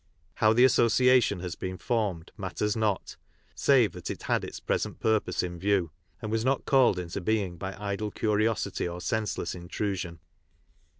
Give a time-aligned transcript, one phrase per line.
[0.33, 3.17] How the association has been formed matters not,
[3.53, 5.91] save that it had its present purpose in view,
[6.23, 10.17] and was not called into being by idle curiosity or senseless intrusion